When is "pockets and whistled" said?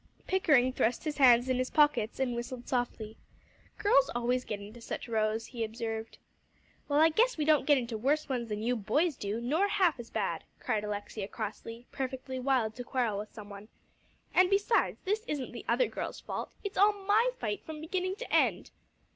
1.69-2.67